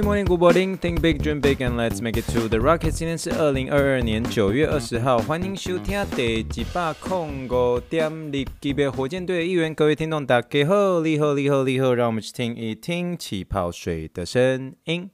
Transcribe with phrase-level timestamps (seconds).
[0.00, 0.78] Morning, morning, good morning.
[0.78, 2.90] Think big, dream big, and let's make it to the rocket.
[2.92, 9.74] 今天是二零二二年九月二十号，欢迎收听第一百零五点力级别火箭队的一员。
[9.74, 15.10] 各位听众，大家好，你好，你好，你好，让我们去听一听气泡水的声音。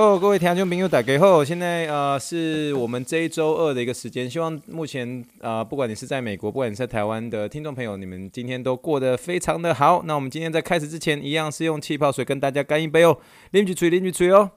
[0.00, 1.44] 各位听众朋友，大家好！
[1.44, 10.02] 现在呃是我们这一周二的一个时间，希望目前呃不管你是在美国，不管你在台湾的听众朋友，你们今天都过得非常的好。
[10.06, 13.20] 那我们今天在开始之前，一样是用气泡水跟大家干一杯哦，
[13.52, 14.52] 啉一嘴，啉一嘴哦。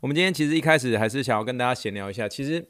[0.00, 2.60] 我们今天其实一开始还是想要跟大家闲聊一下，其实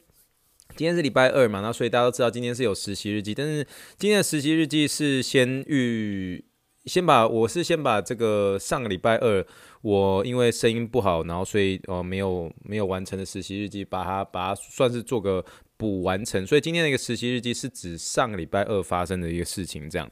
[0.75, 3.65] 今天是礼拜二嘛，那所以大家都知道今天是有实习日记，但是
[3.97, 6.45] 今天的实习日记是先预。
[6.87, 9.45] 先把我是先把这个上个礼拜二
[9.83, 15.45] 我因为声音不好，然后所以呃没有没有完成的实习日记，把它把它算是做个
[15.77, 16.47] 补完成。
[16.47, 20.11] 所以今天的一个实习日记是指上个礼拜二发生的一个事情，这样。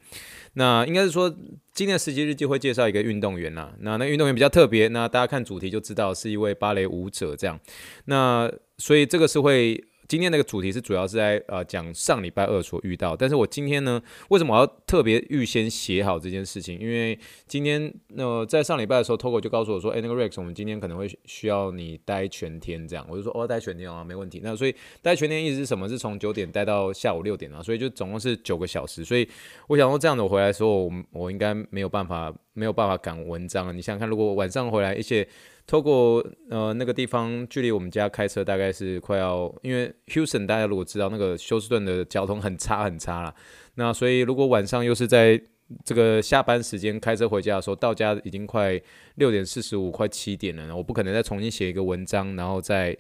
[0.54, 1.28] 那应该是说
[1.72, 7.58] 今天的实习日记会介绍一个运动员啦，那那运动员比较特别，那大家看主题就知道是一位芭蕾舞者这样。
[8.04, 9.82] 那所以这个是会。
[10.06, 16.78] 今天那个主题是主要是在呃讲上礼拜二所遇到，但是我今天呢，为什么我要特别预先写好这件事情？
[16.78, 24.40] 因为今天那、在上礼拜的时候，Togo 就告诉我说，哎，那个 Rex，我们今天可能会需要你待全天这样，我就说哦，待全天啊，没问题。
[24.42, 25.88] 那所以待全天意思是什么？
[25.88, 29.04] 是从九点待到下午六点啊，所以就总共是九个小时。
[29.04, 29.28] 所以
[29.68, 33.72] 我想说这样子我回来的时候，我我应该没有办法没有办法赶文章了。
[33.72, 35.28] 你想想看，如果晚上回来，而且
[35.66, 43.34] 透过呃那个地方，距离我们家开车大概是快要，因为 Houston 大家如果知道那个休斯顿的交通很差很差啦，
[43.74, 45.40] 那所以如果晚上又是在
[45.84, 48.80] 这个下班时间开车回家的时候，到家已经快
[49.16, 52.96] 六点四十五，快七点了，我不可能再重新写一个文章，然后再。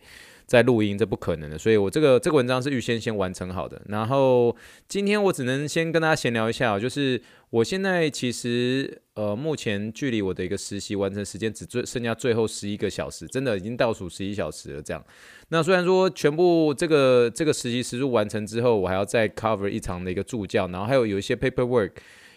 [0.46, 3.80] 在录音，这不可能的，所以我这个这个文章是预先先完成好的。
[3.88, 4.54] 然后
[4.86, 14.82] 今天我只能先跟大家闲聊一下，就是我现在其实呃，目前距离我的一个实习完成时间只最剩下最后十一个小时，真的已经倒数十一小时了。
[14.82, 15.02] 这样，
[15.48, 21.92] 那虽然说全部这个这个实习时数完成之后，我还要再 cover 一场的一个助教，然后还有有一些 paperwork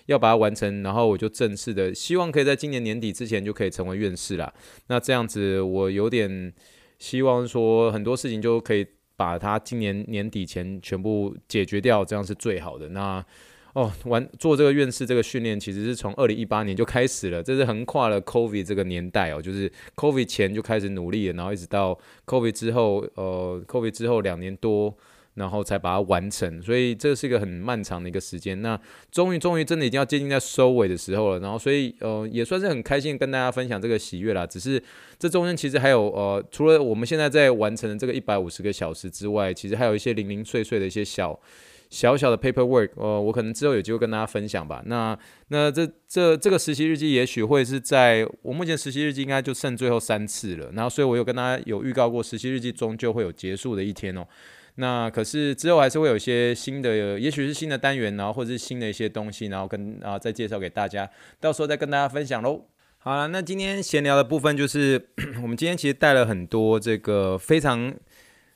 [0.05, 4.53] 要把它完成，然后我就正式的希望可以在今年年底之前就可以成为院士啦。
[4.87, 6.53] 那这样子我有点。
[6.99, 8.85] 希望说很多事情就可以
[9.15, 12.89] 把它今年年底前全部解决掉，这样是最好的。
[12.89, 13.23] 那
[13.73, 24.95] 哦，完做这个院士这个训练，其实是从二零一八年就开始了，这是横跨了 COVID 这个年代哦，就是 COVID 前就开始努力了，然后一直到 COVID 之后，呃，COVID 之后两年多。
[25.37, 28.59] 然后才把它完成，所以这是一个很漫长的一个时间。
[28.63, 28.77] 那
[29.11, 31.39] 终于，终于真的已经要接近在收尾的时候了。
[31.39, 34.45] 然后，所以呃，也算是很开心跟大家分享这个喜悦啦。
[34.47, 34.81] 只是
[35.19, 41.39] 这中间其实还有呃，除了我们现在在完成的这个一百五十个小时之外，其实还有一些零零碎碎的一些小
[41.91, 42.89] 小小的 paperwork。
[42.95, 44.81] 呃，我可能之后有机会跟大家分享吧。
[44.87, 45.15] 那
[45.49, 50.71] 那这这这个实习日记也许会是在我目前实习日记应该就剩最后三次了。
[50.73, 54.25] 然后，所以我有跟大家有预告过，实习日记终究会有结束的一天哦。
[54.79, 62.63] 那可是之后还是会有一些新的，也许是新的单元，然后或者是新的一些东西，然后跟啊再介绍给大家，到时候再跟大家分享喽。
[62.99, 65.09] 好了，那今天闲聊的部分就是，
[65.41, 67.91] 我们今天其实带了很多这个非常，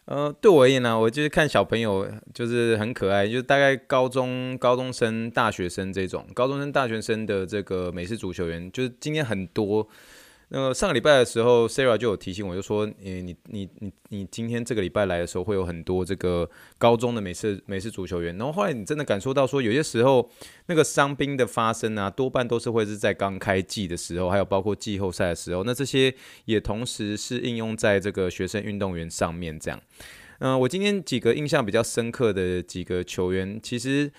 [0.05, 9.87] 呃，对我而言呢，我就是看小朋友就是很可爱，就是大概高中高中生、大学生这种高中生、大学生的这个美式足球员，就是今天很多。
[10.53, 18.37] 那个上个礼拜的时候，Sarah 就有提醒我，就说，诶，你你你你今天这个礼拜来的时候，会有很多这个高中的美式美式足球员。
[18.37, 20.29] 然后后来你真的感受到说，有些时候
[20.65, 25.63] 那个伤兵的发生啊，多半都是会是在刚开季的时候，还有包括季后赛的时候。
[25.63, 26.13] 那这些
[26.43, 29.57] 也同时是应用在这个学生运动员上面。
[29.57, 29.81] 这样，
[30.39, 34.11] 嗯，我今天几个印象比较深刻的几个球员，其实。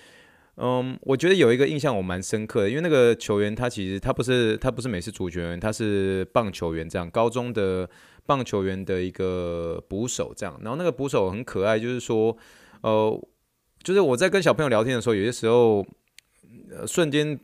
[0.55, 7.89] 嗯，我觉得有一个印象我蛮深刻的，因为那个球员他其实他不是他不是美式足球员，他是棒球员这样，高中的
[8.27, 10.59] 棒球员的一个捕手这样。
[10.61, 12.37] 然后那个捕手很可爱，就是说，
[12.81, 13.27] 呃，
[13.81, 15.83] 就是我在跟小朋友聊天的时候，有些时候，
[16.69, 17.39] 呃，瞬间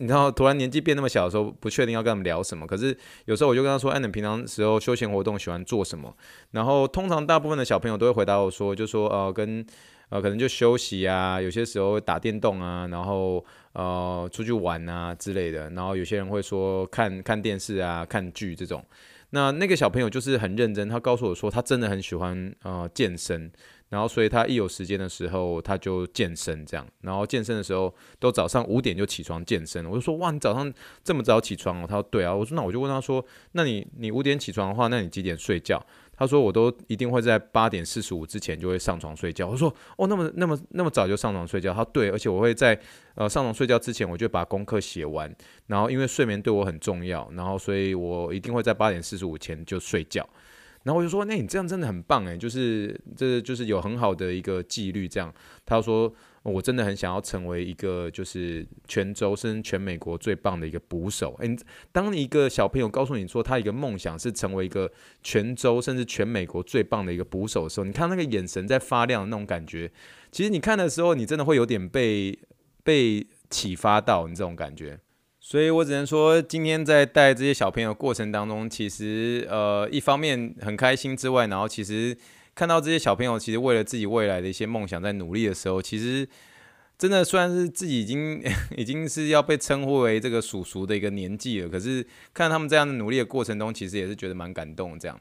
[0.00, 2.66] 你知道突然年纪变那么小的时候，不确定要跟他们聊什么。
[2.66, 6.12] 可是有时候我就跟他说：“哎，你平常时候休闲活动喜欢做什么？”
[6.50, 9.64] 然后通常大部分的小朋友都会回答我说：“就说呃跟。”
[10.10, 13.44] 呃，可能就休息啊，有些时候打电动啊，然后
[13.74, 18.84] 呃出去玩啊之类的，然后有些人会说看看电视啊、看剧这种。
[19.30, 23.48] 那那个小朋友就是很认真，他告诉我说他真的很喜欢呃健身，
[23.90, 29.84] 然后所以他一有时间的时候他就健身这样，然后健身的时候都早上五点就起床健身。
[29.84, 30.72] 我就说哇，你早上
[31.04, 31.86] 这么早起床哦？
[31.88, 32.34] 他说对啊。
[32.34, 35.84] 我说那我就问他说，那你你五点起床的话，那你几点睡觉？
[36.16, 39.48] 他说我都一定会在八点四十五之前就会上床睡觉。
[39.48, 41.72] 我说哦，那么那么那么早就上床睡觉？
[41.72, 42.78] 他说对，而且我会在
[43.14, 45.34] 呃上床睡觉之前，我就把功课写完。
[45.66, 50.28] 然后因为睡眠对我很重要，然后所以我一定会在八点四十五前就睡觉。
[50.82, 55.06] 然后我就说，那你这样真的很棒诶，就是这就是有很好的一个纪律。
[55.08, 55.32] 这样，
[55.64, 56.12] 他说。
[56.42, 61.36] 我真的很想要成为一个就是全州甚至全美国最棒的一个捕手。
[61.40, 61.54] 诶，
[61.92, 64.90] 当一个小朋友告诉你说他一个梦想是成为一个
[65.22, 69.92] 全州甚至全美国最棒的一个捕手的时候，你看那个眼神在发亮那种感觉，
[70.32, 72.38] 其实你看的时候，你真的会有点被
[72.82, 74.98] 被启发到你这种感觉。
[75.40, 82.16] 所以我只能说，今天在带这些小朋友过程当中，其实呃一方面很开心之外，然后其实。
[82.52, 86.28] 看到这些小朋友，其实为了自己未来的一些梦想在努力的时候，其实
[86.98, 88.42] 真的虽然是自己已经
[88.76, 92.04] 已经是要被称呼为这个叔叔的一个年纪了，可是
[92.34, 95.18] 看他们这样的努力的过程中，其实也是觉得蛮感动这样。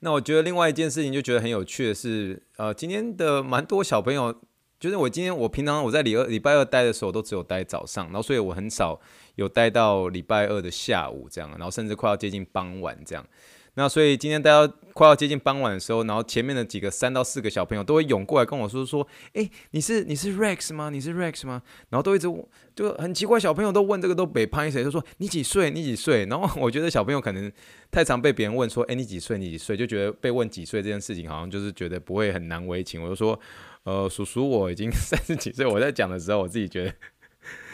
[0.00, 4.34] 那我觉得另外一件事情就觉得很有趣的是，呃，今天的蛮多小朋友，
[4.82, 9.00] 就是我今天我平常我在礼二礼拜二待的时候都只有待早上，然后所以我很少
[9.36, 13.24] 有待到礼拜二的下午这样，然后甚至快要接近傍晚这样。
[13.74, 20.90] 那所以今天大家快要接近傍晚的时候，然后前面的几个三到四个小朋友都会涌过来跟我说说，诶，你是你是 Rex 吗？
[20.90, 21.62] 你是 Rex 吗？
[21.88, 22.28] 然后都一直
[22.74, 25.70] 就很奇怪，小朋友都问这个都被拍谁，就说你几岁？
[25.70, 26.26] 你几岁？
[26.26, 27.50] 然后我觉得小朋友可能
[27.90, 29.38] 太常被别人问说，诶，你几岁？
[29.38, 29.74] 你几岁？
[29.74, 33.02] 就觉得被问几岁这件事情好像就是觉得不会很难为情。
[33.02, 33.40] 我就说，
[33.84, 35.64] 呃，叔叔我已经三十几岁。
[35.64, 36.94] 我在讲的时候，我自己觉得。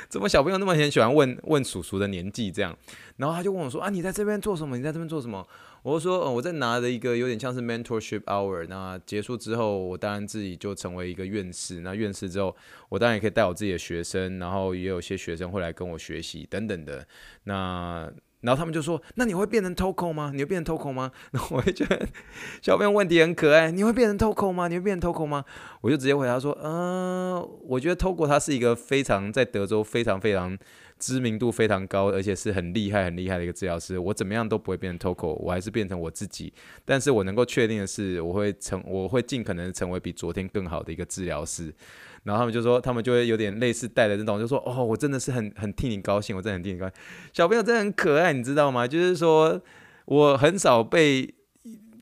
[0.11, 2.77] 怎么小朋友那么很喜欢问问叔叔的年纪这样？
[3.19, 4.77] 然后他就问我说：“啊，你在这边做什么？
[4.77, 5.47] 你在这边做什么？”
[5.83, 8.67] 我就说：“哦，我在拿着一个有点像是 mentorship hour。
[8.69, 11.81] 那结束之后，我当然自己就成为一个院士。
[11.81, 12.55] 那院士之后，
[12.89, 17.07] 我当然也可以带我自己的学生，然后也有些学生会来跟我学习等等的。
[17.45, 20.31] 那。”然后他们就说：“那你会变成 Toco 吗？
[20.33, 22.07] 你会变成 Toco 吗？”然后我就觉得
[22.63, 23.71] 小朋友问题很可爱。
[23.73, 24.69] 你会变成 Toco 吗？
[24.69, 25.45] 你会变成 Toco 吗？
[25.81, 30.57] 我就直接回答说：“嗯、我觉得 Toco 他是一个非常在德州非常非常
[31.01, 33.99] 知名度非常高，而且是很厉害很厉害的一个治疗师。
[33.99, 36.53] 我怎么样都不会变成 Toco，我还是变成我自己。
[36.85, 41.75] 但是我能够确定的是，我会成，我会尽可能成为比昨天更好的一个治疗师。”
[42.25, 46.95] 然后他们就说，他们就会有点类似带的这种，就说：“哦，我真的是很很替你高兴，我真的很替你高兴。”
[47.33, 48.87] 小朋友真的很可爱，你知道吗？
[48.87, 49.61] 就是说，
[50.07, 51.35] 我很少被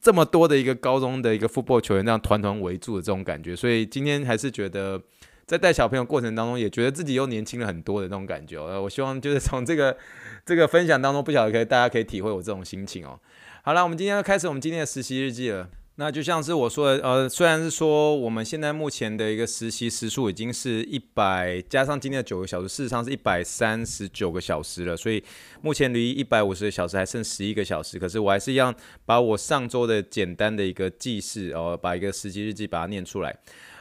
[0.00, 5.00] 这么多的一个高中的一个 football 球员这样团团围住的这种感觉，所以今天还是觉得
[5.46, 8.60] 在带小朋友过程当中，也觉得自己又年轻了很多的那种感觉。
[8.60, 9.96] 呃，我希望就是从这个
[10.46, 13.18] 这个分享当中，不晓得可以大家可以体会我这种心情哦。
[13.62, 15.68] 好了，我们今天要开始我们今天的实习日记了。
[15.98, 25.24] 那就像是我说的，呃，虽然是说我们现在目前的一个实习时数已经是一百加上今天的九个小时，事实上是一百三十九个小时了，所以
[25.62, 27.98] 目前离一百五十个小时还剩十一个小时。
[27.98, 28.74] 可是我还是一样
[29.06, 33.34] 把我上周的简单的一个记事，哦，把一个实习日记把它念出来。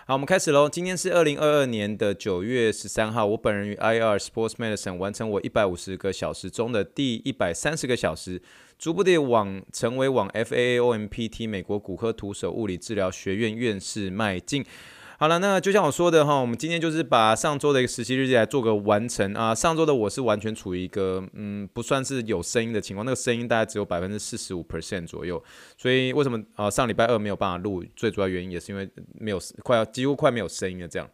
[0.07, 0.69] 好，我们开始喽。
[0.69, 8.41] 今天是二零二二年的九月十三号，我本人与 IR Sports Medicine 完成我一百五十个小时中的第一百三十个小时。
[8.77, 14.65] 逐步地往成为往 FAAOMPT 美国骨科徒手物理治疗学院院士迈进。
[15.17, 19.55] 好了，那就像我说的哈，我们今天就是把上周的一个实习日记来做个完成啊。
[19.55, 25.41] 上周的我是完全处于一个嗯不算是有声音的情况，那个声音大概只有百分之四十五 percent 左右。
[25.77, 27.81] 所以为什么啊上礼拜二没有办法录？
[27.95, 31.09] 最主要原因也是因为没有快要几乎快没有声音了这样。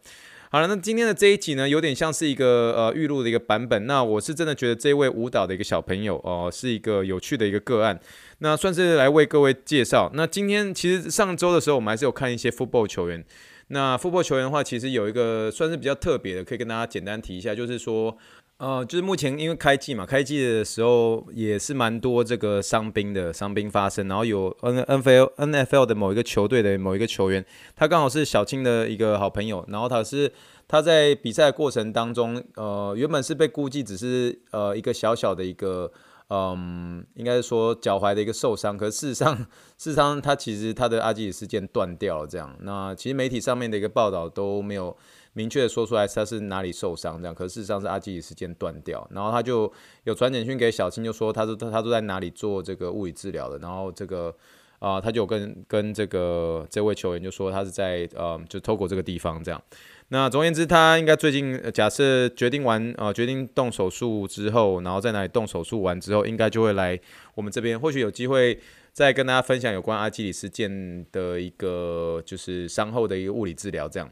[0.52, 3.86] 好了，那今天的这一集呢，有点像是一个呃预录的一个版本。
[3.86, 7.98] 那我是真的觉得这位舞蹈的一个小朋友哦、是一个有趣的一个个案。
[8.40, 10.10] 那算是来为各位介绍。
[10.12, 13.24] 那今天其实上周的时候，我们还是有看一些 football 球员。
[13.68, 18.14] 那 football 球员的话，其实有一个算是比较特别的，可以跟大家简单提一下，就是说。
[18.62, 30.32] 呃，就是目前因为开季嘛，开季的时候也是蛮多这个伤兵的伤兵发生，然后有 N N F L N F L 的某一个球队的某一个球员，他刚好是小青的一个好朋友，然后他是
[30.68, 35.90] 他在比赛过程当中，呃，原本是被估计只是呃一个小小的一个，
[36.30, 39.36] 嗯，应该是说脚踝的一个受伤，可是事实上
[39.76, 44.96] 事实上他其实他的阿基里斯腱断掉了这样，那其实媒体上面的一个报道都没有。
[45.34, 49.72] 明确的说出来他是哪里受伤这样，可事实上是阿基里斯腱断掉，然后他就
[50.04, 54.34] 有传简讯给小青，就说他说他他都在哪里做这个物理治疗的，然后这个
[54.78, 59.62] 啊、他就跟跟这个这位球员就说他是在呃就透过这个地方这样，
[60.08, 66.98] 那总而言之他应该最近假设决定完呃决定动手术之后，然后在哪里动手术完之后，应该就会来
[67.34, 68.58] 我们这边，或许有机会。
[68.94, 74.06] 再跟大家分享有关阿基里斯腱的一个就是伤后的一个物理治疗这样。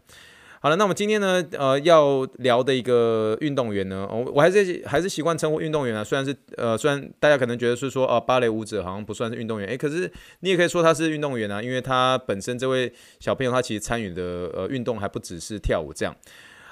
[0.62, 6.04] 好了，那我们今天呢，呃，要聊的一个运动员呢，我我还是还是习惯称呼运动员啊。
[6.04, 16.14] 虽然是呃，虽然大家可能觉得是说，啊，芭蕾舞者好像不算是运动员，诶，可是你也可以说他是运动员啊，因为他本身这位小朋友他其实参与的呃运动还不只是跳舞这样。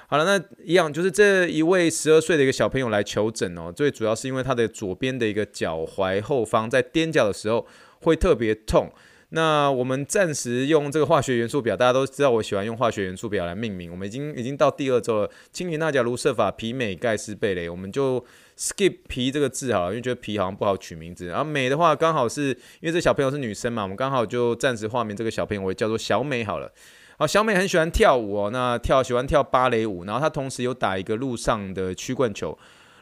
[0.05, 7.65] 好了，那一样就是这一位十二岁的一个小朋友来求诊哦，最主要是因为他的左边的一个脚踝后方在踮脚的时候
[8.01, 8.87] 会特别痛。
[9.31, 13.91] 那我们暂时用这个化学元素表，大家都知道我喜欢用化学元素表来命名。
[13.91, 18.25] 我们已经已经到第二周了，氢锂钠钾卢瑟法鈹镁钙丝钡镭，我们就
[18.57, 21.27] skip 皮这个字好了，因为觉得皮好像不好取名字。
[21.27, 22.47] 然后镁的话，刚好是
[22.79, 26.71] 因为这小朋友是女生嘛，我们刚好就暂时化名这个小朋友为叫做小美好了。
[27.19, 32.57] 好，小美很喜欢跳舞哦，那跳喜欢跳芭蕾舞，然后她同时有打一个陆上的曲棍球。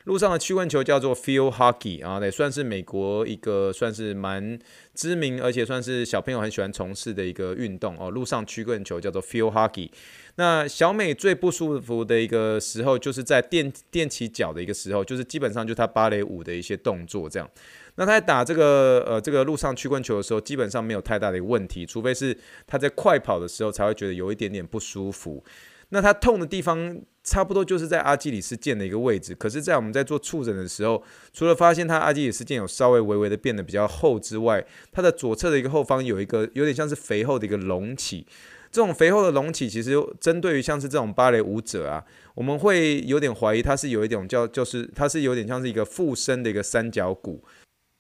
[0.08, 4.58] 路上的曲棍球叫做 field hockey 啊，也算是美国一个算是蛮
[4.96, 8.10] 知名，而且算是小朋友很喜欢从事的一个运动哦。
[8.10, 9.90] 路上曲棍球叫做 field hockey。
[10.36, 17.50] 那小美最不舒服的一个时候，就是在垫垫起脚的一个时候，就是基本上就她芭蕾舞的一些动作这样。
[17.96, 25.44] 那她在打这个呃这个路上曲棍球的时候，基本上没有太大的一个问题，除非是她在快跑的时候才会觉得有一点点不舒服。
[25.90, 31.02] 那它痛的地方差不多就是在阿基里斯腱的一个位置，可是，在我们在做触诊的时候，
[31.34, 38.26] 除了发现她阿基里斯腱有稍微微微的变得比较厚之外，它的左侧的一个后方有一个有点像是肥厚的一个隆起。
[38.70, 42.04] 这种肥厚的隆起，其实针对于像是这种芭蕾舞者啊，
[42.36, 47.42] 我们会有点怀疑它是有一种叫就是它是有点像是一个附身的一个三角骨。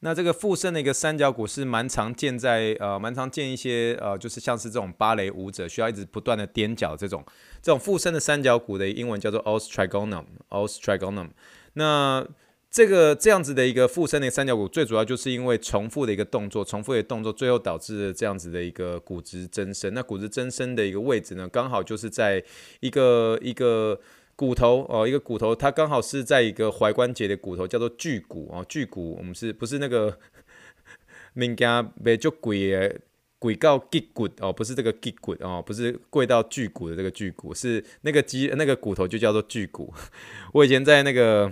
[0.01, 7.25] 那这个附身的一个三角骨是蛮常见在呃蛮常见一些呃就是像是这种芭蕾舞者需要一直不断的踮脚这种
[7.63, 11.29] 这种附身的三角骨的英文叫做 os trigonum os trigonum。
[11.73, 12.23] 那
[12.69, 19.91] 这个这样子的一个附身的三角骨最主要就是因为重复的一个动作，重复的动作最后导致这样子的一个骨质增生。
[19.95, 22.43] 那骨质增生的一个位置呢，刚好就是在
[22.81, 23.99] 一个一个。
[24.37, 28.63] 骨头哦，一个骨头，它刚好是在一个踝关节的骨头，叫做距骨哦。
[28.69, 30.15] 距骨，我们是不是那个
[31.33, 32.99] 名件被就跪的
[33.39, 34.53] 跪到脊骨哦？
[34.53, 39.91] 不是这个脊骨哦，不是跪到距骨的这个距骨，是那个肌那个骨头就叫做距骨。
[40.53, 41.51] 我以前在那个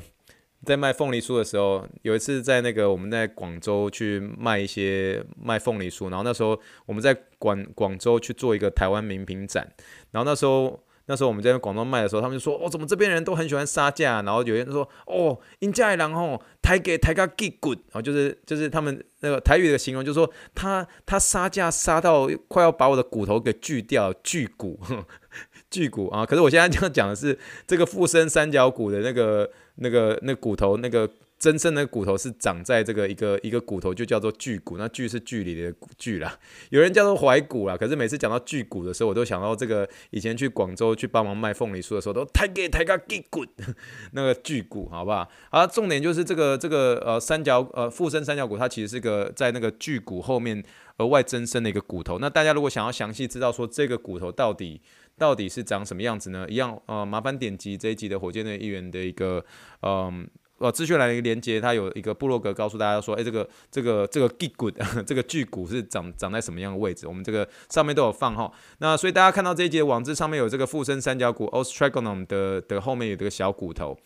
[0.63, 9.73] 在卖凤梨酥的时候，有一次在那个我们在广州去卖一些卖凤梨酥，然后那时候我们在广广州去做一个台湾名品展，
[10.11, 10.79] 然后那时候。
[11.07, 24.79] 那时候我们在广东卖的时候，他们就说：“哦，怎么这边人都很喜欢杀价？”然后有人说：“哦，因家的人吼，抬给抬个给骨。”然后就是就是他们那个台语的形容，就是说他他杀价杀到快要把我的骨头给锯掉，锯骨，
[25.69, 26.25] 锯骨啊！
[26.25, 31.09] 可是我现在这样讲的是这个附身三角骨的那个那个那骨头那个。
[31.37, 34.77] 真正的骨头是长在这个一个一个骨头，就叫做距骨。
[34.77, 36.39] 那距是距离的距啦，
[36.69, 37.75] 有人叫做踝骨啦。
[37.75, 43.45] 可是每次讲到距骨的时候，我都想到这个以前去广州去帮忙卖凤梨酥的时候，都抬给抬个距骨，
[44.13, 45.29] 那个距骨，好不好？
[45.49, 50.63] 啊，重点就是这个这个呃三角呃附身三角骨，它其实是个在那个距骨后面
[50.97, 52.17] 额外增生的一个骨头。
[52.19, 54.81] 那大家如果想要详细知道说这个骨头到底
[55.17, 56.47] 到底是长什么样子呢？
[56.49, 59.45] 一样呃，麻烦点击这一集的火箭队议员的一个
[59.81, 60.27] 嗯。
[60.73, 64.71] 资讯栏的一个连接，它有一个部落格告诉大家说，哎，这个这个这个距骨，
[65.05, 67.07] 这个巨骨 是长长在什么样的位置？
[67.07, 68.51] 我们这个上面都有放哈。
[68.79, 73.97] 那所以大家看到这一节网志上面有这个附身三角骨 ostragonum 的的后面有这个小骨头。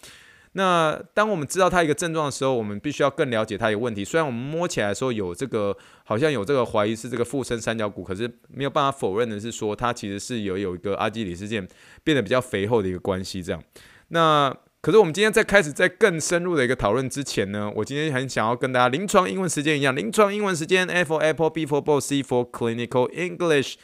[0.53, 4.03] 那当我们知道它一个症状的时候，我们必须要更了解它有问题。
[4.03, 11.69] 虽然我们摸起来说有这个好像有这个怀疑是这个附身三角骨，可是没有办法否认的是说它其实是有有一个阿基里斯腱
[12.03, 13.63] 变得比较肥厚的一个关系这样。
[14.07, 23.75] 那可是我们今天在开始在更深入的一个讨论之前呢，我今天很想要跟大家临床英文时间一样，临床英文时间 A for Apple, B for Ball, C for Clinical English。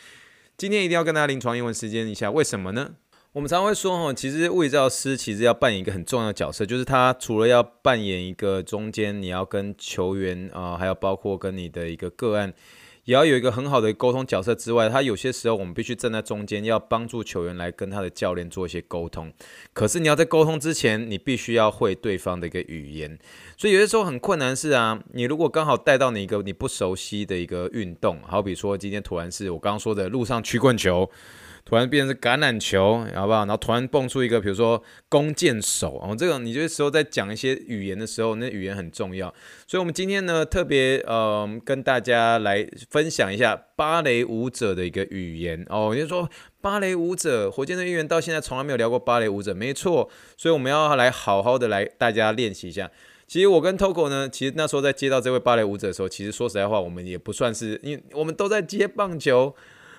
[0.57, 2.91] 今天一定要跟大家临床英文时间一下，为什么呢？
[3.33, 12.53] 我们常常会说哈，其实物理治疗师其实要扮演一个很重要的角色，就是他除了要扮演一个中间，你要跟球员啊、呃，还有包括跟你的一个个案。
[13.05, 19.31] 也要有一个很好的沟通角色之外，他有些时候我们必须站在中间，要帮助球员来跟他的教练做一些沟通。
[19.73, 23.17] 可是你要在沟通之前，你必须要会对方的一个语言，
[23.57, 31.09] 所以有些时候很困难是啊，你如果刚好带到你一个你不熟悉的一个运动，好比说今天突然是我刚刚说的路上曲棍球。
[31.65, 33.39] 突然变成橄榄球，好不好？
[33.39, 39.33] 然后突然蹦出一个，比如说弓箭手哦，这个你这时候在讲一些语言的时候，那语言很重要。
[39.65, 45.91] 所以，我们今天呢，特别呃，跟大家来分享一下芭蕾舞者的一个语言哦。
[45.95, 46.29] 也就是说，
[46.61, 50.07] 芭蕾舞者，火箭队议员到现在从来没有聊过芭蕾舞者，没错。
[50.37, 52.91] 所以，我们要来好好的来大家练习一下。
[53.25, 59.55] 其实我跟 Toco 呢，其实那时候在接到这位芭蕾舞者的时候，其实说实在话，我们也不算是，因为我们都在接棒球、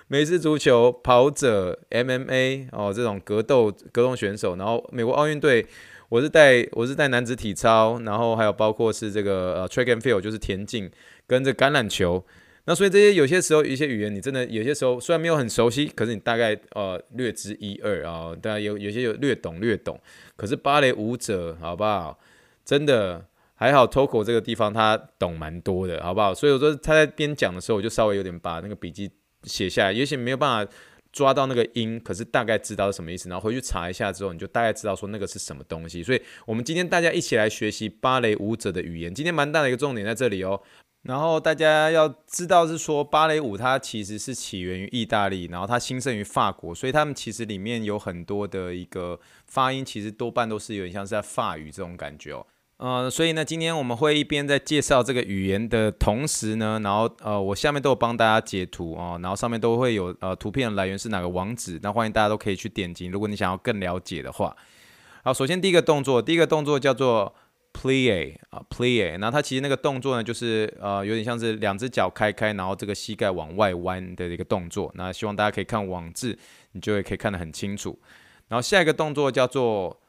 [0.07, 5.65] 美式足球、跑者、MMA 哦这种格斗格斗选手，然后美国奥运队，
[6.09, 10.89] 我是带我是带男子体操，然后还有包括是这个呃 Track and Field 就是田径
[11.27, 12.25] 跟这橄榄球。
[12.65, 19.99] 那所以这些有些时候一些语言你真的有些时候虽然没有很熟悉，可是你大概呃略知一二啊，当然有有些有略懂略懂。
[20.35, 22.19] 可是芭蕾舞者好不好？
[22.65, 26.33] 真的还好，Toco 这个地方他懂蛮多的，好不好？
[26.33, 29.09] 所以我说他在边讲的时候，我就稍微有点把那个笔记
[29.43, 30.71] 写下来，也许没有办法
[31.11, 33.29] 抓到那个音，可是大概知道是什么意思。
[33.29, 36.03] 然后回去查一下之后，你就大概知道说那个是什么东西。
[36.03, 40.61] 所以我们今天大家一起来学习芭蕾舞者的语言，今天蛮大的一个重点在这里哦。
[41.03, 52.45] 然后大家要知道是说芭蕾舞它其实是起源于意大利，然后它兴盛于法国，所以他们其实里面有很多的一个发音，其实多半都是有点像是在法语这种感觉哦。
[52.77, 64.55] 呃，所以呢，今天我们会一边在介绍这个语言的同时呢，然后呃，我下面都有帮大家截图哦，然后上面都会有呃图片来源是哪个网址，那欢迎大家都可以去点击，如果你想要更了解的话。
[65.23, 67.33] 好，首先第一个动作，第一个动作叫做
[67.73, 74.91] plie 啊 plie，那它其实那个动作呢，就是呃有点像是两只脚开开，然后这个膝盖往外弯的一个动作。
[74.93, 76.37] 那希望大家可以看网志，
[76.73, 77.97] 你就会可以看得很清楚。
[78.49, 79.99] 然后下一个动作叫做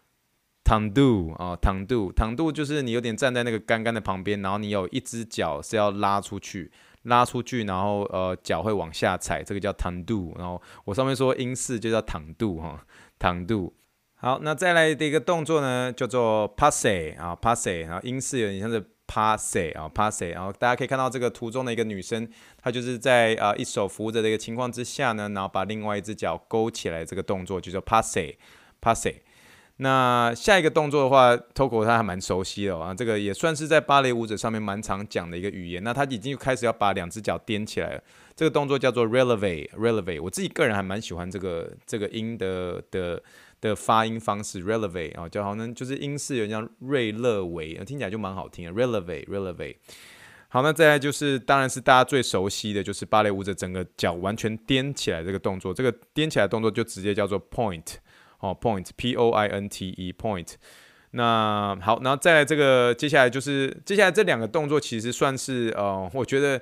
[0.69, 6.71] 躺度啊躺度，躺度就是你有点站在那个杆杆的旁边，然后你有一只脚是要拉出去，
[7.05, 10.35] 拉出去，然后呃脚会往下踩，这个叫躺度。
[10.37, 12.85] 然后我上面说英式就叫躺度哈
[13.19, 13.73] 躺度。
[14.17, 20.35] 好，那再来的一个动作呢，叫做 passe 啊，passe，然后英式有点像是 passe 啊，passe。
[20.35, 22.29] 然后大家可以看到这个图中的一个女生，
[22.61, 29.15] 她就是在啊一手扶着的一个情况之下呢，然后把另外一只脚勾起来，这个动作就叫 passe，passe。
[29.81, 35.85] 那下一个动作的话，Toco 他还蛮熟悉的啊，这个也算是在芭蕾舞者上面蛮常讲的一个语言。
[35.85, 38.03] 那他已经开始要把两只脚踮起来了，
[38.35, 40.21] 这个动作叫做 releve，releve。
[40.21, 43.23] 我自己个人还蛮喜欢这个这个音的的
[43.61, 49.77] 的发音方式，releve 啊，就好像就是英式有点像瑞勒维，听起来就蛮好听的，releve，releve。
[50.49, 57.95] 好，那再来就是当然是大家最熟悉的就是芭蕾舞者整个脚完全踮起来这个动作，这个踮起来动作就直接叫做 point。
[58.41, 60.55] 哦，point，p o i n t e，point。
[61.13, 66.61] 那好，然后再来这个，接下来就是接下来这两个动作，其实算是呃，我觉得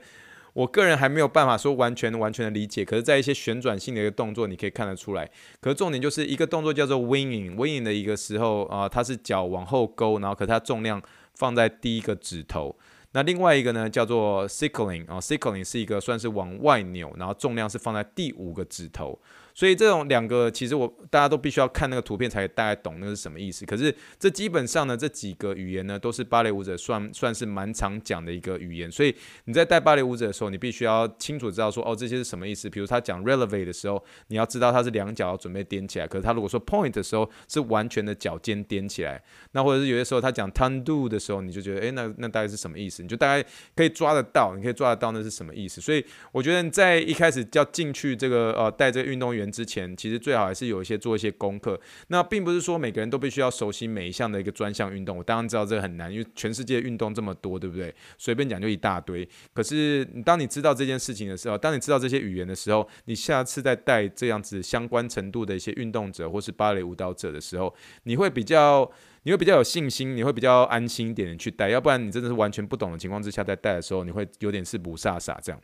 [0.53, 2.85] 我个人还没有办法说完全完全的理解。
[2.85, 5.29] 可是，在一些旋转性的一个动作，你可以看得出来。
[5.61, 11.03] 可是重点就是一个动作叫做 winging，winging 的一个时候啊、呃，它是脚往后勾，然后可是它重量
[11.35, 12.75] 放在第一个指头。
[13.13, 19.19] 那另外一个呢，叫做 cycling 啊、呃、cycling 是一个算是往外扭，然后重量是放在第五个指头。
[19.57, 23.65] 所以这种两个，其实我大家都必须要看那个图片才大概懂那个是什么意思。
[23.65, 28.93] 可是这基本上呢，这几个语言呢，都是芭蕾舞者算算是蛮常讲的一个语言。
[28.93, 29.17] 所以
[29.47, 32.69] 你在带芭蕾舞者的时候，你必须要清楚知道说，哦，这些是什么意思。
[32.69, 36.07] 比如他讲 releve 的时候，你要知道他是两脚要准备踮起来。
[36.07, 39.19] 可是他如果说 point 的时候，是完全的脚尖踮起来。
[39.53, 43.03] 那或者是有些时候他讲 tendu 的时候，你就觉得，诶，那那大概是什么意思？
[43.03, 45.81] 你就大概可以抓得到，你可以抓得到那是什么意思。
[45.81, 51.81] 所以我觉得你在一开始要进去这个呃带这个运动员之前，其实最好还是有一些做一些功课。
[52.09, 55.17] 那并不是说每个人都必须要熟悉每一项的一个专项运动。
[55.17, 57.95] 我当然知道这个很难，因为全世界运动这么多，对不对？
[58.19, 59.29] 随便讲就一大堆。
[59.53, 68.91] 可是当你知道这件事情的时候，当你知道这些语言的时候，你下次再带这样子相关程度的一些运动者或是芭蕾舞蹈者的时候，你会比较
[69.23, 71.69] 你会比较有信心，你会比较安心一点的去带。
[71.69, 75.61] 要不然你真的是完全不懂的情况之下在带的时候，你会有点是不飒飒这样。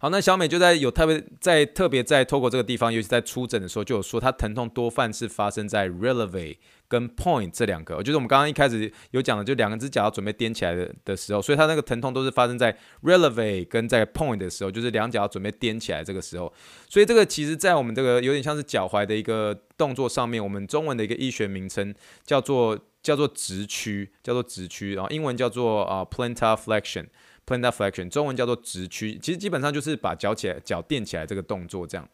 [0.00, 6.56] 好，那小美就在有特别在特别在 Toco 这个地方，尤其在出诊的时候，就有说她疼痛多半是发生在 releve
[6.86, 8.00] 跟 point 这两个。
[8.00, 16.52] 就是我们刚刚一开始有讲的，就两个只脚要准备踮起来的的时候，所以她那个疼痛都是发生在 releve 跟在 point 的时候，就是两脚要准备踮起来这个时候。
[16.88, 21.92] 所以这个其实在我们这个有点像是脚踝的一个动作上面，我们中文的一个医学名称
[22.24, 27.06] 叫做叫做直屈，叫做直屈，然后英文叫做啊、plantar flexion。
[27.48, 32.06] Plantar flexion，中文叫做直屈，其实基本上就是把脚起来、脚垫起来这个动作这样。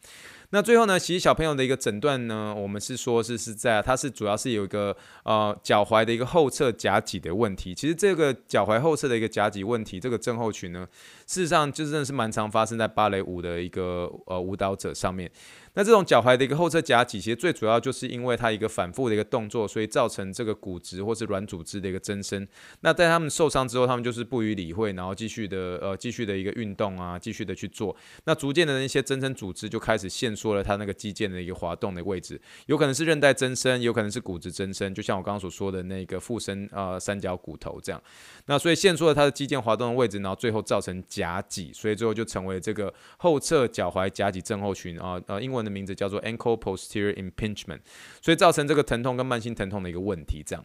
[0.51, 7.73] 那最后呢，其实小朋友的一个诊断呢，我们是说是是在它是主要是有一个呃脚踝的一个后侧夹脊的问题。
[7.73, 10.87] 其实这个脚踝后侧的一个夹脊问题，这个症候群呢，
[11.25, 15.29] 事实上就真的是蛮常发生在芭蕾舞的一个呃舞蹈者上面。
[15.77, 22.47] 那这种脚踝的一个后侧夹挤，其实最主要就是因为它一个反复的一个动作，所以造成这个骨质或是软组织的一个增生。
[22.79, 27.93] 那在他们受伤之后，他们就是不予理会，然后继续的呃继续的一个运动啊，继续的去做。
[28.23, 38.01] 那逐渐的那些增生组织就开始限缩了它那个肌腱的一个滑动的位置，有可能是韧带增生，有可能是骨质增生，就像我刚刚所说的那个附身呃三角骨头这样。
[38.45, 45.65] 那所以限缩了它的肌腱滑动的位置，然后最后造成夹脊，所以最后就成为这个后侧脚踝夹脊症候群啊呃英文。
[45.65, 47.79] 的名字叫做 ankle posterior impingement，
[48.21, 50.43] 所以造成这个疼痛跟慢性疼痛的一个问题。
[50.45, 50.63] 这样，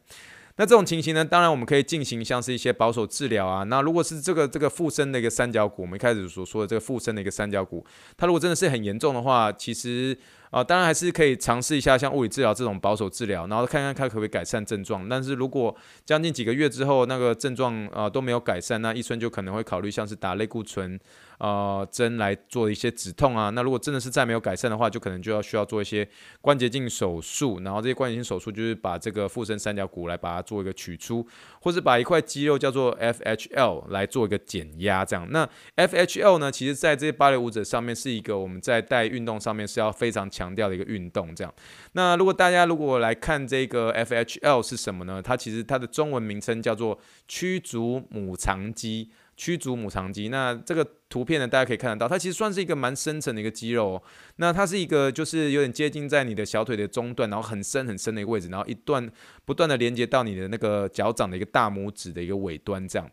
[0.56, 3.62] 那这种情形呢，当然我们可以进行像是一些保守治疗啊。
[3.62, 7.82] 那如果是这个这个附身的一个三角骨，我们一开始所说的这个附身的一个三角骨，
[8.18, 10.14] 它如果真的是很严重的话，其实。
[10.50, 15.08] 啊，当然还是可以尝试一下像物理治疗这种保守治疗，然后看看看可不可以改善症状。
[15.08, 20.98] 但是如果将近几个月之后那个症状啊都没有改善，那医生就可能会考虑像是打类固醇
[21.38, 23.50] 啊针来做一些止痛啊。
[23.50, 26.08] 那如果真的是再没有改善的话，就可能就要需要做一些
[26.40, 27.60] 关节镜手术。
[27.62, 31.24] 然后这些关节镜手术就是把这个附身三角骨来把它做一个取出，
[31.62, 35.04] 或是把一块肌肉叫做 FHL 来做一个减压。
[35.04, 40.50] 这样，那 FHL 呢，其实在这些芭蕾舞者上面是一个我们在带运动上面是要非常强。
[40.55, 41.55] 调的一个运动，这样。
[41.92, 45.22] 那如果大家如果来看这个 FHL 是什么呢？
[45.22, 46.98] 它其实它的中文名称叫做
[47.29, 49.11] 曲足拇长肌。
[49.37, 50.29] 曲足拇长肌。
[50.29, 54.03] 那这个图片呢，大家可以看得到，它其实算是一个蛮深层的一个肌肉哦。
[54.37, 59.11] 那它是一个就是有点接近在你的小腿的中段，然后很深很深的一个位置，然后一段
[59.46, 63.11] 不断的连接到你的那个脚掌的一个大拇指的一个尾端，这样。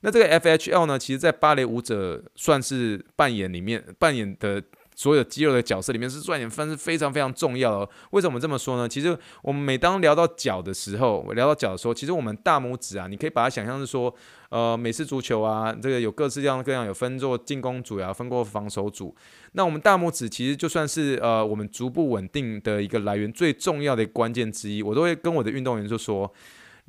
[0.00, 4.62] 那这个 FHL 呢，其实在芭蕾舞者算是扮演里面扮演的。
[4.96, 7.88] 所有肌肉的角色里面是赚点分是非常非常重要的。
[8.10, 8.88] 为什么这么说呢？
[8.88, 14.12] 其实我们每当聊到脚的时候，聊到脚的时候，其实我们大拇指啊，你可以把它想象是说，
[14.48, 19.14] 呃，美式足球啊，这个有各式各样各样，有分做进攻组呀，分过防守组。
[19.52, 24.82] 那我们大拇指其实就算是呃我们足部稳定的一个来源最重要的关键之一。
[24.82, 26.32] 我都会跟我的运动员就说，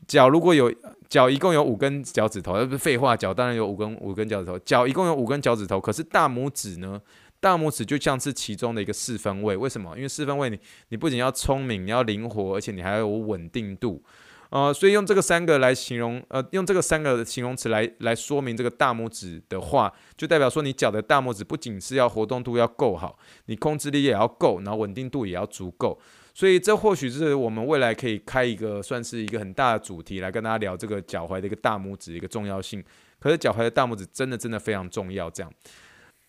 [0.07, 0.73] 脚如果有
[1.09, 7.01] 脚一共有五根脚趾头，那不是废话，脚当然有五根五根脚趾头，脚一共有五根脚趾头，可是大拇指呢？
[7.39, 9.95] 大拇指就像是其中的一个四分位，为什么？
[9.95, 14.03] 因为四分位你你不仅要聪明，你要灵活，而且你还要有稳定度，
[14.49, 25.99] 呃，所以用这个三个来形容，呃，用这个三个形容词来来说明这个大拇指的话，就代表说你脚的大拇指不仅是要活动度要够好，你控制力也要够，然后稳定度也要足够，
[26.33, 32.83] 所以这或许是我们未来可以开一个算是一个很大的主题来跟大家聊这个脚踝的一个大拇指一个重要性。
[33.19, 35.51] 可是脚踝的大拇指真的真的非常重要，这样。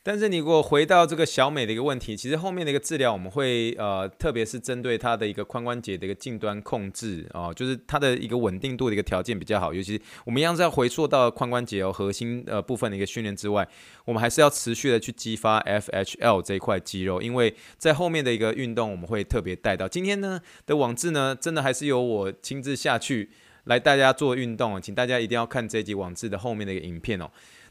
[0.01, 9.75] 但是你如果回到这个小美的一个问题，其实后面的一个治疗我们会呃，特别是针对她的一个髋关节的一个近端控制哦，就是它的一个稳定度的一个条件比较好。
[9.75, 13.69] 尤其我们一样是要回溯到髋关节哦核心呃部分的一个训练之外，
[14.07, 19.87] 我们还是要持续的去激发 FHL 这一块肌肉，因为在后面的一个运动我们会特别带到。
[19.87, 23.29] 今天呢的网志呢，真的还是由我亲自下去
[23.65, 27.29] 来大家做运动，请大家一定要看这集网志的后面的一个影片哦。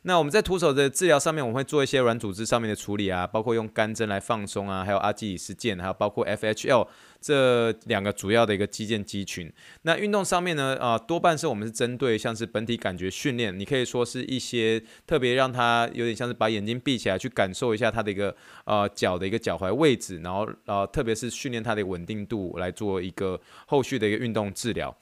[0.08, 6.88] 那我们在徒手的治疗上面，我们会做一些软组织上面的处理啊，包括用干针来放松啊，还有阿基里斯腱，还有包括 FHL
[7.20, 9.52] 这两个主要的一个肌腱肌群。
[9.82, 24.98] 那运动上面呢，啊、多半是我们是针对像是本体感觉训练，你可以说是一些特别让它有点像是把眼睛闭起来去感受一下它的一个呃脚的一个脚踝位置，然后呃特别是训练它的稳定度来做一个后续的一个运动治疗。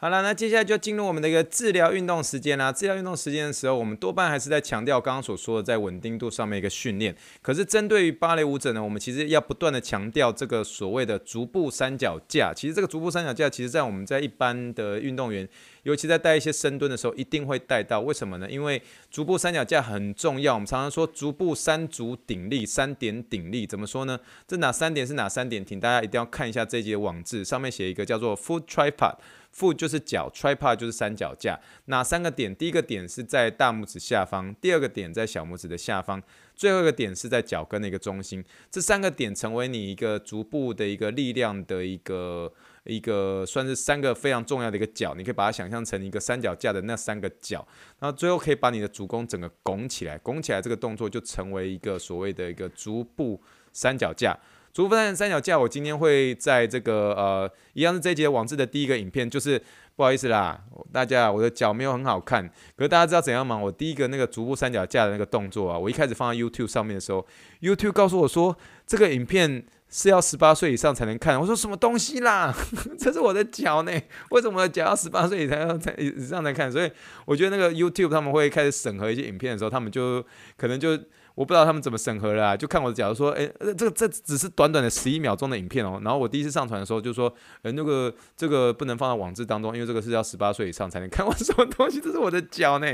[0.00, 2.70] 好了，那接下来就进入我们的一个治疗运动时间啦。
[2.70, 7.12] 治疗运动时间的时候，我们多半还是在强调刚刚所说的在稳定度上面一个训练。
[7.42, 12.52] 可是针对于芭蕾舞者呢，我们其实要不断的强调这个所谓的足部三脚架。
[12.54, 15.48] 其实这个足部三脚架，其实在我们在一般的运动员，
[15.88, 17.98] 尤其在带一些深蹲的时候，一定会带到。
[18.00, 18.46] 为什么呢？
[18.50, 20.52] 因为足部三脚架很重要。
[20.52, 23.66] 我们常常说足部三足鼎立，三点鼎立。
[23.66, 24.20] 怎么说呢？
[24.46, 25.64] 这哪三点是哪三点？
[25.64, 29.14] 请大家一定要看一下这一集的网志，上面写一个叫做 Foot Tripod。
[29.56, 31.58] foot 就是脚，tripod 就是三脚架。
[31.86, 32.54] 哪三个点？
[32.54, 36.22] 第一个点是在大拇指下方，第二个点在小拇指的下方，
[36.54, 38.44] 最后一个点是在脚跟的一个中心。
[38.70, 42.52] 这三个点成为你一个足部的一个力量的一个
[42.88, 45.14] 一个，算是三个非常重要的一个角。
[45.14, 47.64] 你可以把它想象成一个三脚架的那三个角，
[48.00, 53.40] 然后最后可以把你的足弓整个拱起来，拱起来这个动作就成为一个所谓的一个足部
[53.72, 54.36] 三脚架。
[54.72, 59.60] 足部三三脚架，我今天会在这个呃，一样是这一节网志的第一个影片，就是
[59.96, 62.46] 不好意思啦，大家我的脚没有很好看，
[62.76, 63.56] 可是大家知道怎样吗？
[63.58, 67.26] 我第一个那个足部三脚架的那个动作啊，我一开始放在 YouTube 上面的时候
[67.60, 72.54] ，YouTube 告诉我说这个影片是要十八岁以上才能看，我说什么东西啦？
[72.98, 73.92] 这是我的脚呢，
[74.30, 76.70] 为什么脚要十八岁以才要才以上才看？
[76.70, 76.90] 所以
[77.24, 80.24] 我觉得那个 YouTube 他们会开始审核一些影片的时候，他们就
[80.56, 80.98] 可能就。
[81.34, 86.00] 我不知道他们怎么审核啦，就看我的脚说，诶，这个这只是短短的十一秒钟的影片哦。
[86.02, 91.24] 然后我第一次上传的时候就说，诶，那个这个不能放在网志当中，因为这个是要十八岁以上才能看。
[91.24, 92.00] 我什么东西？
[92.00, 92.92] 这是我的脚呢？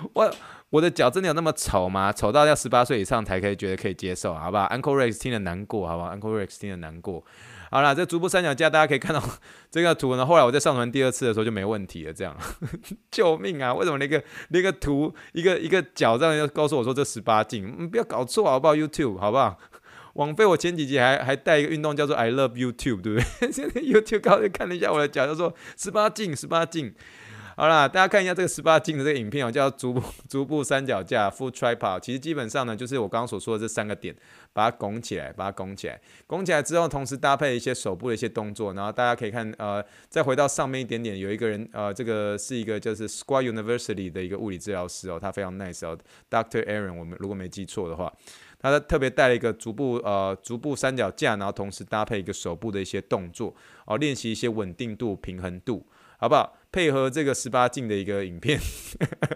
[0.14, 0.34] 我
[0.70, 2.12] 我的脚真的有那么丑吗？
[2.12, 7.24] 丑到要十八岁以上才可以觉得可以接受，好不好？Uncle Rex 听得难过，好不好？Uncle Rex 听得难过。
[7.70, 9.22] 好啦，这足部三脚架大家可以看到
[9.70, 10.24] 这个图呢。
[10.24, 12.12] 后来我在上传第二次的时候就没问题了。
[12.12, 12.34] 这样，
[13.10, 13.74] 救命啊！
[13.74, 17.74] 为什么那个那个图一个一个脚这样要告诉我说这十八禁？
[17.78, 19.58] 嗯，不要搞错好不好？YouTube 好不好？
[20.14, 23.52] 枉费我前几集还还带一个运动叫做 I Love YouTube，对不对？
[23.52, 26.94] 现在 YouTube 刚才看了一下我的脚，就说十八禁，十八禁。
[27.58, 31.98] 好啦，大家看一下这个十八禁的这个影片哦，叫足部足部三脚架 Full Tripod。
[31.98, 34.14] 其实基本上呢，就是我刚刚所说的这三个点，
[34.52, 45.98] 把它拱起来，把它拱起来，拱起来之后，同时搭配一些手部的一些动作，然后大家可以看，呃，再回到上面一点点，有一个人，呃，这个是一个就是 Squad University 的一个物理治疗师哦，他非常 nice 哦
[46.30, 46.64] ，Dr.
[46.64, 48.12] Aaron，我们如果没记错的话，
[48.60, 53.52] 他特别带了一个足部呃足部三脚架，然后同时搭配一个手部的一些动作，
[53.84, 55.84] 哦，练习一些稳定度、平衡度，
[56.18, 56.56] 好不好？
[56.70, 58.60] 配合这个十八禁的一个影片，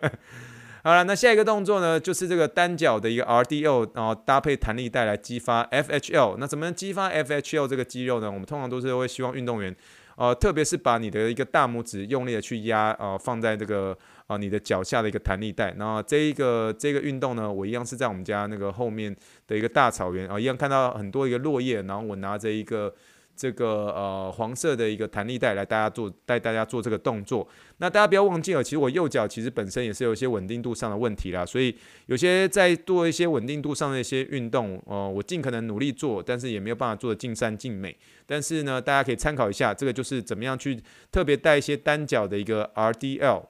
[0.84, 6.36] 好了，那下一个动作呢，就是这个单脚的一个 RDL，然后搭配弹力带来激发 FHL。
[6.38, 8.26] 那怎么样激发 FHL 这个肌肉呢？
[8.30, 9.74] 我们通常都是会希望运动员，
[10.16, 15.72] 呃，特别是把你的一个大拇指用力的去压，呃，放在这个啊、你的脚下的一个弹力带。
[15.78, 19.14] 然后这一个这个运动呢，我一样是在我们家那个后面
[19.46, 22.92] 的一个大草原啊、一样看到很多一个落叶，然后我拿着一个。
[23.36, 27.46] 这个呃黄色的一个弹力带来大家做带大家做这个动作，
[27.78, 31.74] 那大家不要忘记了，其实我右脚其实本身也是有一些稳定度上的问题啦，所以
[32.06, 37.96] 有些在做一些稳定度上的一些运动，呃，我尽可能努力做，但是也没有办法做得尽善尽美。
[38.26, 43.44] 但是呢，大家可以参考一下，这个就是怎么样去特别带一些单脚的一个 RDL。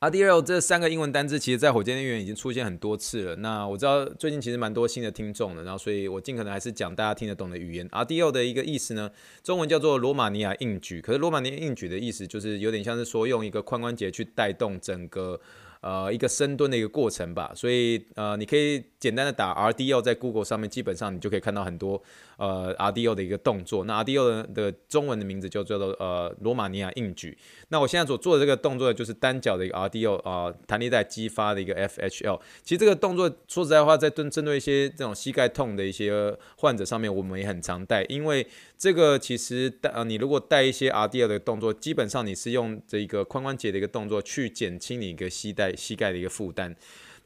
[0.00, 3.36] RDL 这三个英文单字，其实在火箭队员已经出现很多次了。
[3.36, 7.88] 那我知道最近其实蛮多新的听众的，然后所以我尽可能还是讲大家听得懂的语言。
[7.88, 9.10] RDL 的一个意思呢，
[9.42, 15.40] 中文叫做罗马尼亚硬举，可是罗马尼亚硬举的意思就是有点像是说用一个髋关节去带动整个。
[15.80, 22.02] 呃，一个深蹲的一个过程吧，所以呃，你可以简单的打 RDL 在 Google 上面，基本上你就可以看到很多
[22.38, 23.84] 呃，RDO 的一个动作。
[23.84, 27.36] 那 RDO 的中文的名字就叫做呃罗马尼亚硬举。
[27.68, 32.40] 那我现在所做的这个动作就是单脚的一个 RDO 啊、弹力带激发的一个 FHL。
[32.62, 38.46] 其实这个动作说实在话，在针针对一些这种膝盖痛的一些患者上面，我们也很常带，因为
[38.76, 45.68] 这个其实带呃，你如果带一些 RDO 的动作，基本上你是用这一个髋关节的一个动作去减轻你一个膝带。
[45.76, 46.74] 膝盖的一个负担，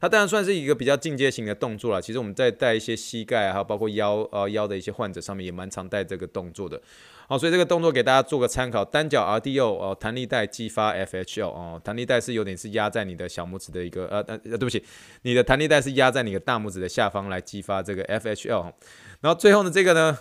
[0.03, 2.01] 它当然算是一个比较进阶型的动作了。
[2.01, 6.77] 其实我们在带一些膝盖，还有包括腰呃腰的一些患者上面，也蛮常带这个动作的。
[7.29, 14.83] 好，所以这个动作给大家做个参考：单脚 RDO 哦，弹力带激发 FHL 哦，弹力带是有点是压在你的小拇指的一个呃呃，对不起，
[15.21, 18.73] 你的弹力带是压在你的大拇指的下方来激发这个 FHL。
[19.21, 20.17] 然后最后呢，这个呢，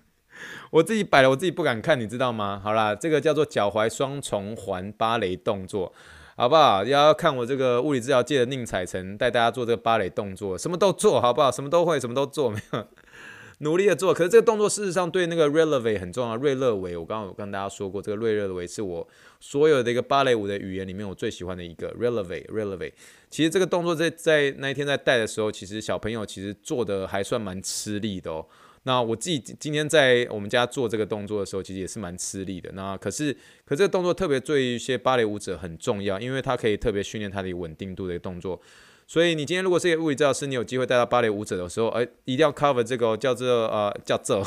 [0.72, 2.58] 我自己摆了，我自己不敢看，你知道吗？
[2.64, 5.92] 好啦，这个叫做脚踝双重环芭蕾动作。
[6.36, 6.84] 好不好？
[6.84, 11.48] 要看我这个物理治疗界的宁采臣带大家做这个芭蕾动作，什么都做好不好？
[11.48, 12.84] 什么都会，什么都做，没有
[13.58, 14.12] 努力的做。
[14.12, 16.34] 可是这个动作事实上对那个 releve 很重要。
[16.34, 19.06] 瑞勒维，我刚刚有跟大家说过，这个瑞勒维是我
[19.38, 22.90] 所有的一个芭蕾舞的语言里面我最喜欢的一个 releve releve。
[23.30, 28.44] 其实这个动作在在那一天在带的时候，其实小朋友其实做的还算蛮吃力的哦。
[28.86, 32.70] 那我自己今天在我们家做这个动作的时候，其实也是蛮吃力的。
[32.72, 33.32] 那可是，
[33.64, 38.60] 可这个动作特别对于一些芭蕾舞者很重要，因为它可以特别训练它的稳定度的一个动作。
[39.06, 44.46] 所以你今天如果是一个物理治疗师，你有机会带到芭蕾舞者的时候，哎，一定要 cover 这个叫做呃叫做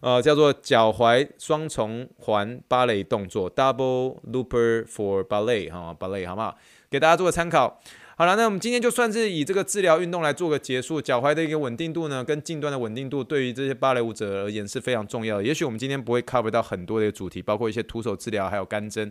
[0.00, 6.56] 呃叫做脚踝双重环芭蕾动作 （double looper for ballet） 哈，ballet 好不好？
[6.88, 7.80] 给大家做个参考。
[8.14, 11.00] 好了，那我们今天就算是以这个治疗运动来做个结束。
[11.00, 15.42] 脚踝的一个稳定度呢，跟近端的稳定度，对于这些芭蕾舞者而言是非常重要的。
[15.42, 19.10] 也许我们今天不会 cover 到很多的主题，包括一些徒手治疗，还有干针。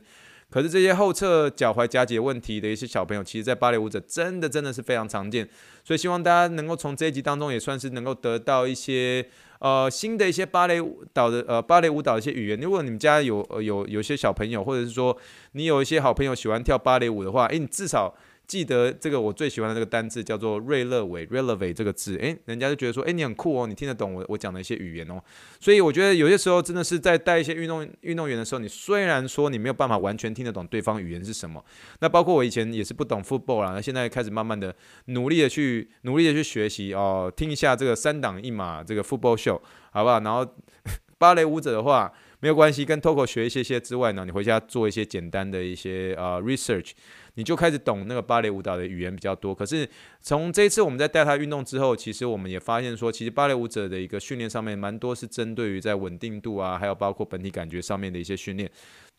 [0.51, 5.49] 可是这些后侧脚踝夹挤问题的一些小朋友，其实在芭蕾舞者真的真的是非常常见。
[5.83, 9.25] 所以希望大家能够从这一集当中，也算是能够得到一些
[9.59, 12.59] 呃新的一些芭蕾舞蹈的呃芭蕾舞蹈的一些语言。
[12.59, 15.17] 如果你们家有呃有有些小朋友，或者是说
[15.53, 18.13] 你有一些好朋友喜欢跳芭蕾舞的话，诶，你至少。
[18.51, 25.23] 记得这个我最喜欢的这个单字叫做瑞勒伟 （relevate） 这个字，诶，人家就觉得说，诶，你很酷哦，你听得懂我我讲的一些语言哦。
[25.57, 31.63] 所以我觉得有些时候真的是在带一些运动运动员的时候，你虽然说你没有办法完全听得懂对方语言是什么，
[32.01, 39.61] 那包括我以前也是不懂 football 啦，那现在开始慢慢的努力的去努力的去学习哦，听一下这个三档一码这个 football show，
[39.93, 40.19] 好不好？
[40.19, 40.45] 然后
[41.17, 42.11] 芭蕾舞者的话。
[42.43, 46.89] 没有关系，跟 Toco 学一些些之外呢，你回家做一些简单的一些呃 research，
[47.35, 49.53] 你就开始懂那个芭蕾舞蹈的语言比较多。
[49.53, 49.87] 可是
[50.21, 58.69] 从这一次我们在带他运动之后，其实我们也发现说，其实芭蕾舞者的一个训练上面蛮多是针对于在稳定度啊，还有包括本体感觉上面的一些训练。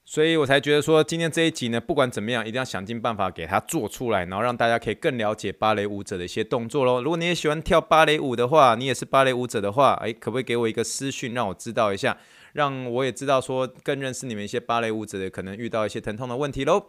[0.05, 7.01] 所以我才觉得说，今天这一集呢，不管怎么样，一定要想尽办法给他做出来，然后让大家可以更了解芭蕾舞者的一些动作喽。
[7.01, 12.19] 如果你也喜欢跳芭蕾舞的话，你也是芭蕾舞者的话，诶，可不可以给我一个私讯，让我知道一下？
[12.55, 16.85] 让我也知道说，更认识你们一些芭蕾舞者的可能遇到一些疼痛的问题喽。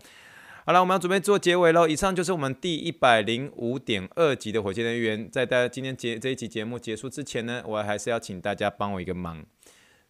[0.66, 1.90] 好了，我们要准备做结尾喽。
[1.90, 5.30] 以上就是我们第一百零五点二集的火箭人员。
[5.30, 9.44] 在大家今天节这一集节目结束之前呢，我还是要请大家帮我一个忙，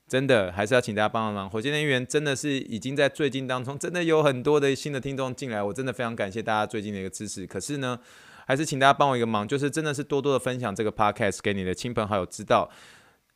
[0.08, 1.50] 真的还是要请大家帮忙。
[1.50, 7.48] 火箭人员真的是已经在最近当中，真的有很多的新的听众进来，我真的非常感谢大家最近的一个支持。
[7.48, 7.98] 可是呢，
[8.46, 12.70] 还是请大家帮我一个忙，就是真的是多多的分享这个 podcast 给你的亲朋好友知道。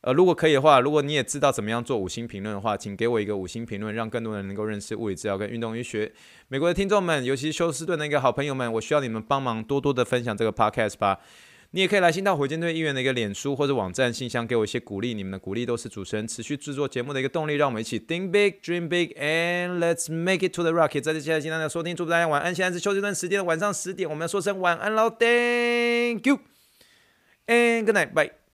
[0.02, 6.12] 呃，如果可以的话，如果你也知道怎么样做五星评论的话，请给我一个五星评论，让更多人能够认识物理治疗跟运动医学。
[6.46, 11.18] 美国的听众们，尤其是休斯顿的一个好朋友们，我需要你们帮忙多多的分享这个 podcast 吧。
[11.72, 15.12] 你也可以来信到火箭队议员的一个脸书或者网站信箱，给我一些鼓励。
[15.12, 17.56] 你们的鼓励都是主持人持续制作节目的一个动力。
[17.56, 21.02] 让我们一起 think big, dream big, and let's make it to the rocket。
[21.02, 22.54] 再次谢谢今天的收听，祝福大家晚安。
[22.54, 26.38] 现在是休斯顿时间的晚上十点，我们要说声晚安喽，Thank you
[27.48, 28.38] and good night, bye。